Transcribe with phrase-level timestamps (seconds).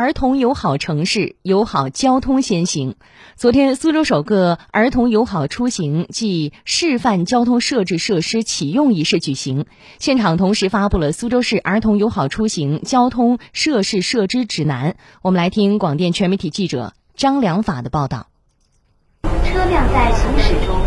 [0.00, 2.96] 儿童友好城市，友好交通先行。
[3.36, 9.66] 昨天，苏州首个儿童友好出行暨示范交通设置设施启用仪式举行，
[9.98, 14.96] 现场同时发布了苏州市儿童友好出行交通设施设置指南。
[15.20, 18.28] 我们来听广电全媒体记者张良法的报道。
[19.44, 20.80] 车辆在行驶中，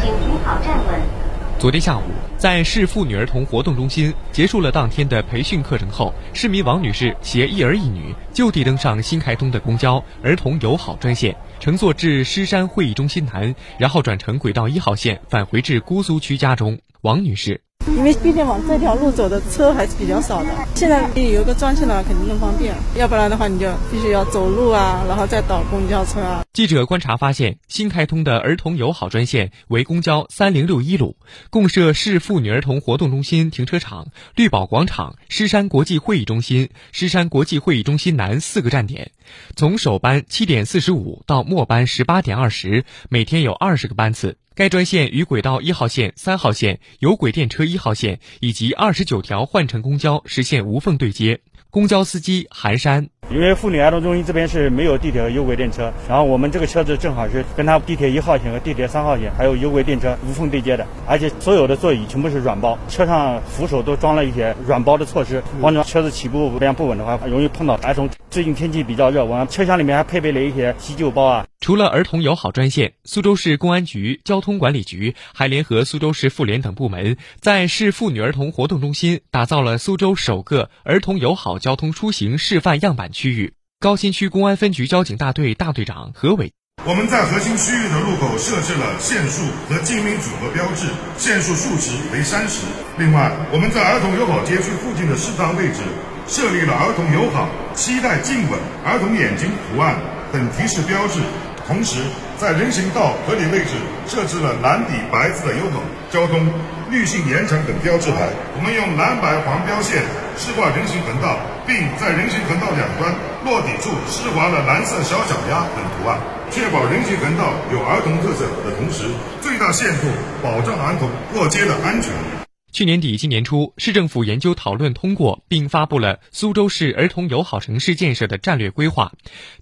[0.00, 1.27] 请扶好站稳。
[1.58, 2.02] 昨天下午。
[2.36, 16.78] 在市妇女儿童活动中心结束了当天的培训课程后，市民王女士携一儿一女就地登上新开通的公交儿童友好专线，乘坐至狮山会议中心南，然后转乘轨道一号线返回至姑苏区家中。
[17.00, 17.60] 王女士。
[17.96, 26.44] 因为毕竟往这条路走的车还是比较少的，现在有个专线的话肯定更方便，要不然的话你就必须要走路啊，然后再倒公交车啊。
[26.52, 31.16] 记者观察发现，新开通的儿童友好专线为公交三零六一路，
[31.50, 39.10] 共设市妇女儿童活动中心停车场、绿宝广场、狮山国际会议中心、狮山国际会议中心南四个站点。
[39.56, 44.36] 从首班七点四十五到末班十八点二十，每天有二十个班次。
[44.58, 51.38] 该专线与轨道一号线、三号线、有轨电车一号线以及二十九条换乘公交实现无缝对接。
[51.70, 53.08] 公交司机韩山。
[53.30, 68.08] 因为妇女儿童中心这边是没有地铁和有轨电车，然后我们这个车子正好是跟它地铁一号线和地铁三号线还有有轨电车无缝对接的，而且所有的座椅全部是软包，车上扶手都装了一些软包的措施，防止车子起步这样不稳的话，容易碰到儿童。
[68.30, 71.46] 最近天气比较热，我们车厢里面还配备了一些急救包啊。
[71.68, 83.52] 除了儿童友好专线，苏州市公安局交通管理局还联合苏州市妇联等部门，在市妇女儿童活动中心打造了苏州首个儿童友好交通出行示范样板区域。
[83.80, 86.54] 高新区公安分局交警大队大队长何伟，
[86.86, 90.88] 我们在核心区域的路口设置了限速和禁鸣组合标志，
[91.18, 92.64] 限速数值为三十。
[92.96, 95.82] 另外，我们在儿童友好街区附近的适当位置
[96.26, 100.00] 设立了儿童友好、期待静稳、儿童眼睛图案
[100.32, 101.20] 等提示标志，
[101.68, 102.00] 同时
[102.38, 103.76] 在人行道合理位置
[104.08, 106.48] 设置了蓝底白字的友好交通、
[106.90, 108.26] 绿性延长等标志牌。
[108.56, 110.02] 我们用蓝白黄标线。
[110.38, 113.12] 示划人行横道，并在人行横道两端
[113.44, 116.16] 落底处施划了蓝色小脚丫等图案，
[116.48, 119.10] 确保人行横道有儿童特色的同时，
[119.42, 120.06] 最大限度
[120.40, 122.47] 保障儿童过街的安全。
[122.70, 129.12] 去年底、今年初，市政府研究讨论通过，并发布了苏州市儿童友好城市建设的战略规划，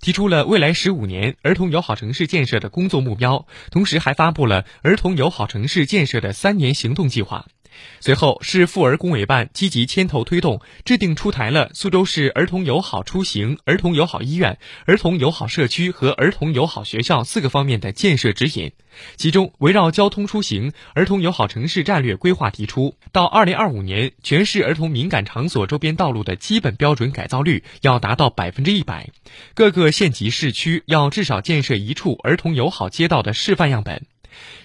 [0.00, 7.46] 提出了未来十五年儿童友好城市建设的工作目标，同时还发布了儿童友好城市建设的三年行动计划。
[8.00, 18.72] 随后，市妇儿工委办积极牵头推动，制定出台了苏州市儿童友好出行、儿童友好医院、儿童友好社区和儿童友好学校四个方面的建设指引。
[19.16, 29.10] 其中，围绕交通出行儿童友好城市战略规划提出，到二零二五年，全市儿童敏感场所周边道路的基本标准改造率要达到百分之一百，
[29.54, 34.06] 各个县级市区要至少建设一处儿童友好街道的示范样本。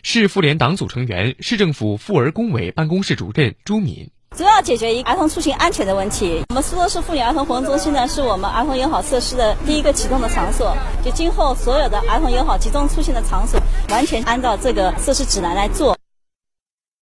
[0.03, 6.43] 市妇联党组成员、市政府妇儿工委办公室主任朱敏，主要解决一儿童出行安全的问题。
[6.49, 10.75] 我们苏州市妇女儿童活动中心呢，是我们儿童友好设施的第一个启动的场所。
[11.03, 13.59] 就今后所有的儿童友好集中出行的场所，
[13.89, 15.97] 完全按照这个设施指南来做。